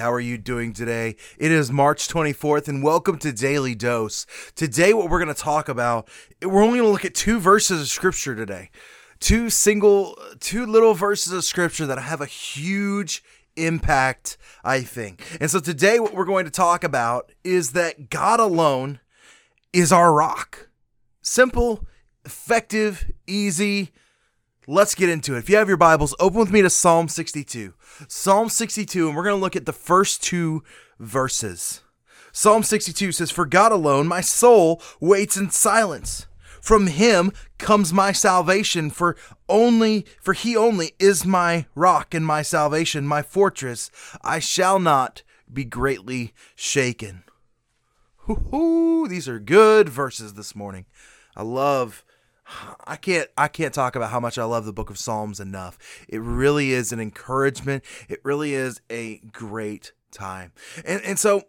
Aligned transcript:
How 0.00 0.10
are 0.10 0.18
you 0.18 0.38
doing 0.38 0.72
today? 0.72 1.14
It 1.36 1.52
is 1.52 1.70
March 1.70 2.08
24th, 2.08 2.68
and 2.68 2.82
welcome 2.82 3.18
to 3.18 3.32
Daily 3.32 3.74
Dose. 3.74 4.24
Today, 4.54 4.94
what 4.94 5.10
we're 5.10 5.22
going 5.22 5.34
to 5.34 5.38
talk 5.38 5.68
about, 5.68 6.08
we're 6.42 6.62
only 6.62 6.78
going 6.78 6.88
to 6.88 6.92
look 6.92 7.04
at 7.04 7.14
two 7.14 7.38
verses 7.38 7.82
of 7.82 7.88
scripture 7.88 8.34
today. 8.34 8.70
Two 9.20 9.50
single, 9.50 10.16
two 10.40 10.64
little 10.64 10.94
verses 10.94 11.34
of 11.34 11.44
scripture 11.44 11.84
that 11.84 11.98
have 11.98 12.22
a 12.22 12.26
huge 12.26 13.22
impact, 13.56 14.38
I 14.64 14.80
think. 14.80 15.22
And 15.38 15.50
so 15.50 15.60
today, 15.60 16.00
what 16.00 16.14
we're 16.14 16.24
going 16.24 16.46
to 16.46 16.50
talk 16.50 16.82
about 16.82 17.30
is 17.44 17.72
that 17.72 18.08
God 18.08 18.40
alone 18.40 19.00
is 19.74 19.92
our 19.92 20.14
rock. 20.14 20.70
Simple, 21.20 21.86
effective, 22.24 23.04
easy, 23.26 23.92
Let's 24.70 24.94
get 24.94 25.08
into 25.08 25.34
it. 25.34 25.38
If 25.38 25.50
you 25.50 25.56
have 25.56 25.66
your 25.66 25.76
Bibles, 25.76 26.14
open 26.20 26.38
with 26.38 26.52
me 26.52 26.62
to 26.62 26.70
Psalm 26.70 27.08
62. 27.08 27.74
Psalm 28.06 28.48
62, 28.48 29.08
and 29.08 29.16
we're 29.16 29.24
going 29.24 29.34
to 29.34 29.40
look 29.40 29.56
at 29.56 29.66
the 29.66 29.72
first 29.72 30.22
two 30.22 30.62
verses. 31.00 31.82
Psalm 32.30 32.62
62 32.62 33.10
says, 33.10 33.32
For 33.32 33.46
God 33.46 33.72
alone, 33.72 34.06
my 34.06 34.20
soul 34.20 34.80
waits 35.00 35.36
in 35.36 35.50
silence. 35.50 36.28
From 36.62 36.86
him 36.86 37.32
comes 37.58 37.92
my 37.92 38.12
salvation, 38.12 38.90
for 38.90 39.16
only 39.48 40.06
for 40.20 40.34
he 40.34 40.56
only 40.56 40.92
is 41.00 41.26
my 41.26 41.66
rock 41.74 42.14
and 42.14 42.24
my 42.24 42.42
salvation, 42.42 43.08
my 43.08 43.22
fortress. 43.22 43.90
I 44.22 44.38
shall 44.38 44.78
not 44.78 45.24
be 45.52 45.64
greatly 45.64 46.32
shaken. 46.54 47.24
Hoo-hoo, 48.18 49.08
these 49.08 49.28
are 49.28 49.40
good 49.40 49.88
verses 49.88 50.34
this 50.34 50.54
morning. 50.54 50.86
I 51.34 51.42
love 51.42 52.04
I 52.84 52.96
can't 52.96 53.28
I 53.36 53.48
can't 53.48 53.74
talk 53.74 53.96
about 53.96 54.10
how 54.10 54.20
much 54.20 54.38
I 54.38 54.44
love 54.44 54.64
the 54.64 54.72
book 54.72 54.90
of 54.90 54.98
Psalms 54.98 55.40
enough. 55.40 55.78
It 56.08 56.20
really 56.20 56.72
is 56.72 56.92
an 56.92 57.00
encouragement. 57.00 57.84
It 58.08 58.20
really 58.24 58.54
is 58.54 58.80
a 58.90 59.18
great 59.32 59.92
time. 60.10 60.52
And 60.84 61.02
and 61.02 61.18
so 61.18 61.44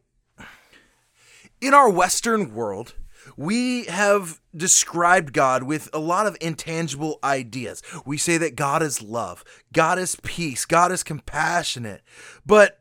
in 1.60 1.74
our 1.74 1.90
western 1.90 2.54
world, 2.54 2.96
we 3.38 3.86
have 3.86 4.40
described 4.56 5.34
God 5.34 5.64
with 5.64 5.90
a 5.94 6.00
lot 6.00 6.26
of 6.26 6.36
intangible 6.42 7.20
ideas. 7.24 7.82
We 8.06 8.18
say 8.18 8.38
that 8.38 8.56
God 8.56 8.82
is 8.82 9.02
love, 9.02 9.44
God 9.74 10.00
is 10.00 10.16
peace, 10.24 10.66
God 10.66 10.92
is 10.92 11.04
compassionate. 11.04 12.02
But 12.46 12.80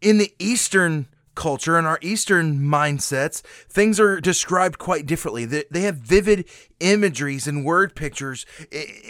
in 0.00 0.18
the 0.18 0.32
eastern 0.38 1.06
culture 1.38 1.78
and 1.78 1.86
our 1.86 2.00
Eastern 2.02 2.58
mindsets, 2.58 3.40
things 3.70 4.00
are 4.00 4.20
described 4.20 4.78
quite 4.78 5.06
differently. 5.06 5.44
They 5.44 5.82
have 5.82 5.96
vivid 5.96 6.46
imageries 6.80 7.46
and 7.46 7.64
word 7.64 7.94
pictures 7.94 8.44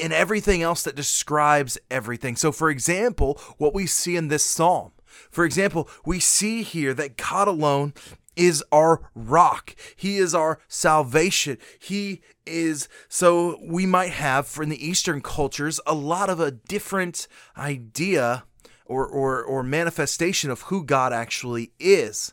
and 0.01 0.13
everything 0.13 0.63
else 0.63 0.83
that 0.83 0.95
describes 0.95 1.79
everything. 1.91 2.37
So, 2.37 2.53
for 2.53 2.69
example, 2.71 3.41
what 3.57 3.75
we 3.75 3.87
see 3.87 4.15
in 4.15 4.29
this 4.29 4.45
psalm, 4.45 4.93
for 5.31 5.45
example, 5.45 5.89
we 6.05 6.21
see 6.21 6.63
here 6.63 6.93
that 6.95 7.17
God 7.17 7.49
alone 7.49 7.95
is 8.37 8.63
our 8.71 9.11
rock. 9.15 9.75
He 9.97 10.19
is 10.19 10.35
our 10.35 10.61
salvation. 10.69 11.59
He 11.79 12.21
is 12.47 12.89
so 13.09 13.59
we 13.63 13.85
might 13.85 14.13
have 14.13 14.57
in 14.63 14.69
the 14.69 14.87
Eastern 14.87 15.21
cultures 15.21 15.81
a 15.87 15.95
lot 15.95 16.31
of 16.31 16.39
a 16.41 16.53
different 16.53 17.27
idea 17.57 18.45
or, 18.89 19.07
or, 19.07 19.43
or 19.43 19.63
manifestation 19.63 20.51
of 20.51 20.63
who 20.63 20.83
God 20.83 21.13
actually 21.13 21.73
is. 21.79 22.33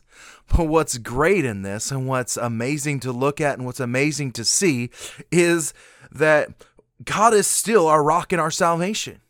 But 0.54 0.68
what's 0.68 0.98
great 0.98 1.44
in 1.44 1.62
this 1.62 1.90
and 1.90 2.08
what's 2.08 2.36
amazing 2.36 3.00
to 3.00 3.12
look 3.12 3.40
at 3.40 3.58
and 3.58 3.66
what's 3.66 3.80
amazing 3.80 4.32
to 4.32 4.44
see 4.44 4.90
is 5.30 5.74
that 6.10 6.48
God 7.04 7.34
is 7.34 7.46
still 7.46 7.86
our 7.86 8.02
rock 8.02 8.32
and 8.32 8.40
our 8.40 8.50
salvation. 8.50 9.20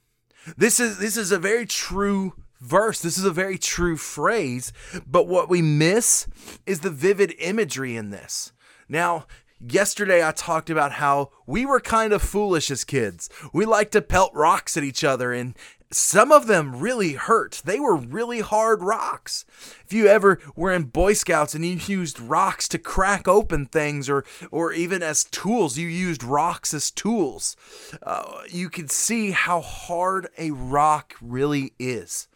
This 0.56 0.78
is 0.78 0.98
this 0.98 1.16
is 1.16 1.32
a 1.32 1.38
very 1.38 1.66
true 1.66 2.34
verse. 2.60 3.00
This 3.00 3.19
is 3.19 3.25
a 3.25 3.32
very 3.32 3.58
true 3.58 3.97
phrase, 3.97 4.72
but 5.06 5.26
what 5.26 5.48
we 5.48 5.60
miss 5.60 6.28
is 6.66 6.81
the 6.81 6.91
vivid 6.91 7.34
imagery 7.38 7.97
in 7.97 8.10
this. 8.10 8.53
Now, 8.88 9.26
Yesterday, 9.59 10.27
I 10.27 10.33
talked 10.33 10.69
about 10.69 10.93
how 10.93 11.31
we 11.47 11.65
were 11.65 11.81
kind 11.81 12.12
of 12.12 12.21
foolish 12.21 12.71
as 12.71 12.84
kids. 12.84 13.31
We 13.53 13.65
liked 13.65 13.93
to 13.93 14.03
pelt 14.03 14.33
rocks 14.34 14.77
at 14.77 14.84
each 14.84 15.03
other 15.03 15.33
and, 15.33 15.56
some 15.93 16.33
of 16.33 16.47
them 16.47 16.81
really 16.81 17.12
hurt. 17.12 17.62
They 17.65 17.78
were 17.78 17.97
really 17.97 18.41
hard 18.41 18.83
rocks. 18.83 19.44
If 19.84 19.93
you 19.93 20.09
ever 20.09 20.41
were 20.56 20.72
in 20.72 20.84
Boy 20.84 21.12
Scouts 21.12 21.55
and 21.55 21.65
you 21.65 21.75
used 21.77 22.19
rocks 22.19 22.67
to 22.69 22.78
crack 22.78 23.28
open 23.28 23.67
things, 23.67 24.09
or 24.11 24.25
or 24.50 24.72
even 24.72 25.03
as 25.03 25.25
tools, 25.25 25.78
you 25.78 25.87
used 25.87 26.25
rocks 26.25 26.75
as 26.75 26.91
tools. 26.91 27.56
Uh, 28.03 28.43
you 28.49 28.69
could 28.69 28.91
see 28.91 29.31
how 29.31 29.61
hard 29.61 30.28
a 30.37 30.50
rock 30.50 31.15
really 31.23 31.73
is. 31.78 32.28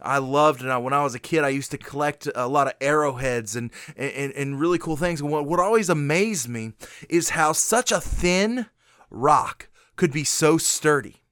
I 0.00 0.18
loved 0.18 0.62
it. 0.62 0.82
When 0.82 0.92
I 0.92 1.02
was 1.02 1.14
a 1.14 1.18
kid, 1.18 1.44
I 1.44 1.48
used 1.48 1.70
to 1.72 1.78
collect 1.78 2.28
a 2.34 2.46
lot 2.46 2.66
of 2.66 2.74
arrowheads 2.80 3.56
and, 3.56 3.70
and, 3.96 4.32
and 4.32 4.60
really 4.60 4.78
cool 4.78 4.96
things. 4.96 5.20
And 5.20 5.30
what, 5.30 5.46
what 5.46 5.60
always 5.60 5.88
amazed 5.88 6.48
me 6.48 6.72
is 7.08 7.30
how 7.30 7.52
such 7.52 7.90
a 7.90 8.00
thin 8.00 8.66
rock 9.10 9.68
could 9.96 10.12
be 10.12 10.24
so 10.24 10.58
sturdy. 10.58 11.22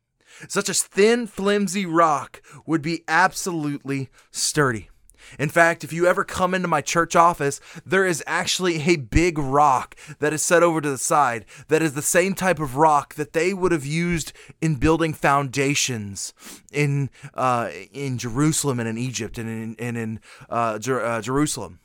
Such 0.48 0.68
a 0.68 0.74
thin, 0.74 1.26
flimsy 1.26 1.86
rock 1.86 2.42
would 2.66 2.82
be 2.82 3.04
absolutely 3.08 4.10
sturdy. 4.30 4.90
In 5.38 5.48
fact, 5.48 5.84
if 5.84 5.92
you 5.92 6.06
ever 6.06 6.24
come 6.24 6.54
into 6.54 6.68
my 6.68 6.80
church 6.80 7.16
office, 7.16 7.60
there 7.84 8.06
is 8.06 8.22
actually 8.26 8.82
a 8.82 8.96
big 8.96 9.38
rock 9.38 9.96
that 10.18 10.32
is 10.32 10.42
set 10.42 10.62
over 10.62 10.80
to 10.80 10.90
the 10.90 10.98
side 10.98 11.44
that 11.68 11.82
is 11.82 11.94
the 11.94 12.02
same 12.02 12.34
type 12.34 12.58
of 12.58 12.76
rock 12.76 13.14
that 13.14 13.32
they 13.32 13.52
would 13.52 13.72
have 13.72 13.86
used 13.86 14.32
in 14.60 14.76
building 14.76 15.12
foundations 15.12 16.34
in 16.72 17.10
uh, 17.34 17.70
in 17.92 18.18
Jerusalem 18.18 18.80
and 18.80 18.88
in 18.88 18.98
Egypt 18.98 19.38
and 19.38 19.48
in, 19.48 19.76
and 19.78 19.96
in 19.96 20.20
uh, 20.48 20.78
Jer- 20.78 21.04
uh, 21.04 21.20
Jerusalem. 21.20 21.80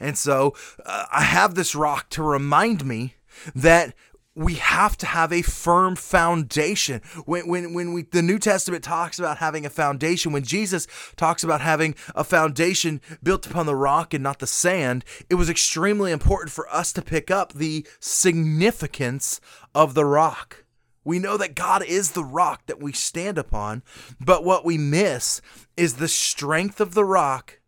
And 0.00 0.16
so 0.16 0.54
uh, 0.84 1.06
I 1.12 1.22
have 1.22 1.54
this 1.54 1.74
rock 1.74 2.08
to 2.10 2.22
remind 2.22 2.84
me 2.84 3.14
that 3.54 3.94
we 4.38 4.54
have 4.54 4.96
to 4.96 5.06
have 5.06 5.32
a 5.32 5.42
firm 5.42 5.96
foundation. 5.96 7.02
When, 7.24 7.48
when, 7.48 7.74
when 7.74 7.92
we, 7.92 8.02
the 8.02 8.22
New 8.22 8.38
Testament 8.38 8.84
talks 8.84 9.18
about 9.18 9.38
having 9.38 9.66
a 9.66 9.70
foundation, 9.70 10.30
when 10.30 10.44
Jesus 10.44 10.86
talks 11.16 11.42
about 11.42 11.60
having 11.60 11.96
a 12.14 12.22
foundation 12.22 13.00
built 13.20 13.48
upon 13.48 13.66
the 13.66 13.74
rock 13.74 14.14
and 14.14 14.22
not 14.22 14.38
the 14.38 14.46
sand, 14.46 15.04
it 15.28 15.34
was 15.34 15.50
extremely 15.50 16.12
important 16.12 16.52
for 16.52 16.72
us 16.72 16.92
to 16.92 17.02
pick 17.02 17.32
up 17.32 17.52
the 17.52 17.84
significance 17.98 19.40
of 19.74 19.94
the 19.94 20.04
rock. 20.04 20.64
We 21.02 21.18
know 21.18 21.36
that 21.36 21.56
God 21.56 21.82
is 21.82 22.12
the 22.12 22.24
rock 22.24 22.66
that 22.66 22.80
we 22.80 22.92
stand 22.92 23.38
upon, 23.38 23.82
but 24.20 24.44
what 24.44 24.64
we 24.64 24.78
miss 24.78 25.40
is 25.76 25.94
the 25.94 26.06
strength 26.06 26.80
of 26.80 26.94
the 26.94 27.04
rock, 27.04 27.58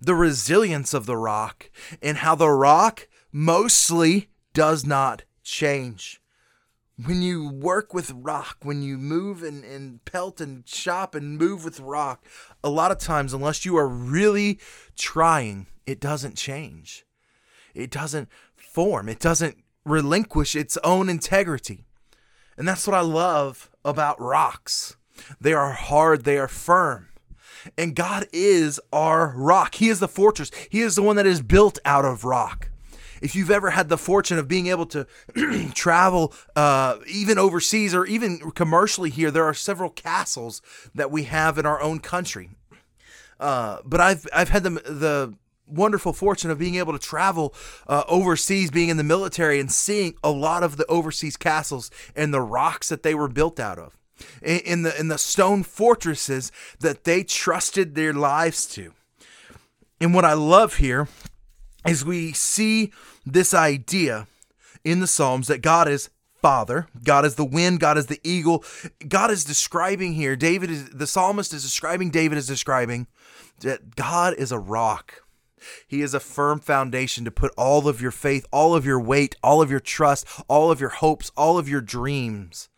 the 0.00 0.14
resilience 0.14 0.94
of 0.94 1.06
the 1.06 1.16
rock, 1.16 1.70
and 2.00 2.18
how 2.18 2.36
the 2.36 2.50
rock 2.50 3.08
mostly 3.32 4.28
does 4.52 4.86
not 4.86 5.24
change 5.50 6.20
when 7.06 7.22
you 7.22 7.48
work 7.48 7.94
with 7.94 8.12
rock, 8.14 8.58
when 8.62 8.82
you 8.82 8.98
move 8.98 9.42
and, 9.42 9.64
and 9.64 10.04
pelt 10.04 10.40
and 10.40 10.64
chop 10.66 11.14
and 11.14 11.38
move 11.38 11.64
with 11.64 11.80
rock, 11.80 12.24
a 12.62 12.68
lot 12.68 12.90
of 12.90 12.98
times, 12.98 13.32
unless 13.32 13.64
you 13.64 13.76
are 13.76 13.88
really 13.88 14.58
trying, 14.96 15.66
it 15.86 16.00
doesn't 16.00 16.36
change. 16.36 17.06
It 17.74 17.90
doesn't 17.90 18.28
form. 18.54 19.08
It 19.08 19.18
doesn't 19.18 19.56
relinquish 19.84 20.54
its 20.54 20.76
own 20.84 21.08
integrity. 21.08 21.86
And 22.56 22.68
that's 22.68 22.86
what 22.86 22.96
I 22.96 23.00
love 23.00 23.70
about 23.84 24.20
rocks. 24.20 24.96
They 25.40 25.52
are 25.52 25.72
hard, 25.72 26.24
they 26.24 26.38
are 26.38 26.48
firm. 26.48 27.08
And 27.76 27.94
God 27.94 28.26
is 28.32 28.80
our 28.92 29.34
rock. 29.36 29.74
He 29.76 29.88
is 29.88 30.00
the 30.00 30.08
fortress. 30.08 30.50
He 30.70 30.80
is 30.80 30.96
the 30.96 31.02
one 31.02 31.16
that 31.16 31.26
is 31.26 31.42
built 31.42 31.78
out 31.84 32.04
of 32.04 32.24
rock 32.24 32.69
if 33.20 33.34
you've 33.34 33.50
ever 33.50 33.70
had 33.70 33.88
the 33.88 33.98
fortune 33.98 34.38
of 34.38 34.48
being 34.48 34.66
able 34.66 34.86
to 34.86 35.06
travel 35.74 36.32
uh, 36.56 36.98
even 37.06 37.38
overseas 37.38 37.94
or 37.94 38.06
even 38.06 38.50
commercially 38.52 39.10
here, 39.10 39.30
there 39.30 39.44
are 39.44 39.54
several 39.54 39.90
castles 39.90 40.62
that 40.94 41.10
we 41.10 41.24
have 41.24 41.58
in 41.58 41.66
our 41.66 41.80
own 41.80 42.00
country. 42.00 42.50
Uh, 43.38 43.78
but 43.84 44.00
I've 44.00 44.26
I've 44.34 44.50
had 44.50 44.64
the 44.64 44.70
the 44.70 45.34
wonderful 45.66 46.12
fortune 46.12 46.50
of 46.50 46.58
being 46.58 46.74
able 46.74 46.92
to 46.92 46.98
travel 46.98 47.54
uh, 47.86 48.04
overseas, 48.08 48.70
being 48.70 48.88
in 48.88 48.96
the 48.96 49.04
military, 49.04 49.60
and 49.60 49.70
seeing 49.70 50.14
a 50.22 50.30
lot 50.30 50.62
of 50.62 50.76
the 50.76 50.86
overseas 50.86 51.36
castles 51.36 51.90
and 52.16 52.34
the 52.34 52.40
rocks 52.40 52.88
that 52.88 53.02
they 53.02 53.14
were 53.14 53.28
built 53.28 53.58
out 53.60 53.78
of, 53.78 53.96
in 54.42 54.82
the 54.82 54.98
in 54.98 55.08
the 55.08 55.18
stone 55.18 55.62
fortresses 55.62 56.52
that 56.80 57.04
they 57.04 57.22
trusted 57.22 57.94
their 57.94 58.12
lives 58.12 58.66
to. 58.66 58.92
And 60.00 60.14
what 60.14 60.24
I 60.24 60.32
love 60.32 60.76
here 60.76 61.08
is 61.86 62.04
we 62.04 62.32
see 62.32 62.92
this 63.24 63.54
idea 63.54 64.26
in 64.84 65.00
the 65.00 65.06
Psalms 65.06 65.46
that 65.48 65.62
God 65.62 65.88
is 65.88 66.10
Father, 66.40 66.86
God 67.04 67.26
is 67.26 67.34
the 67.34 67.44
wind, 67.44 67.80
God 67.80 67.98
is 67.98 68.06
the 68.06 68.20
eagle. 68.24 68.64
God 69.06 69.30
is 69.30 69.44
describing 69.44 70.14
here, 70.14 70.36
David 70.36 70.70
is 70.70 70.88
the 70.88 71.06
psalmist 71.06 71.52
is 71.52 71.62
describing, 71.62 72.10
David 72.10 72.38
is 72.38 72.46
describing 72.46 73.08
that 73.60 73.94
God 73.94 74.34
is 74.34 74.50
a 74.50 74.58
rock. 74.58 75.22
He 75.86 76.00
is 76.00 76.14
a 76.14 76.20
firm 76.20 76.58
foundation 76.58 77.26
to 77.26 77.30
put 77.30 77.52
all 77.58 77.86
of 77.86 78.00
your 78.00 78.10
faith, 78.10 78.46
all 78.50 78.74
of 78.74 78.86
your 78.86 78.98
weight, 78.98 79.36
all 79.42 79.60
of 79.60 79.70
your 79.70 79.80
trust, 79.80 80.26
all 80.48 80.70
of 80.70 80.80
your 80.80 80.88
hopes, 80.88 81.30
all 81.36 81.58
of 81.58 81.68
your 81.68 81.82
dreams 81.82 82.70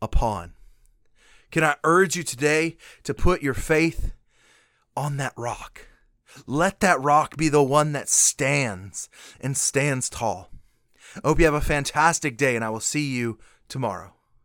upon. 0.00 0.52
Can 1.50 1.64
I 1.64 1.74
urge 1.82 2.14
you 2.14 2.22
today 2.22 2.76
to 3.02 3.12
put 3.12 3.42
your 3.42 3.54
faith 3.54 4.12
on 4.96 5.16
that 5.16 5.32
rock? 5.36 5.88
Let 6.46 6.80
that 6.80 7.00
rock 7.00 7.36
be 7.36 7.48
the 7.48 7.62
one 7.62 7.92
that 7.92 8.08
stands 8.08 9.08
and 9.40 9.56
stands 9.56 10.08
tall. 10.08 10.50
I 11.16 11.28
hope 11.28 11.38
you 11.38 11.44
have 11.44 11.54
a 11.54 11.60
fantastic 11.60 12.36
day, 12.36 12.56
and 12.56 12.64
I 12.64 12.70
will 12.70 12.80
see 12.80 13.08
you 13.08 13.38
tomorrow. 13.68 14.14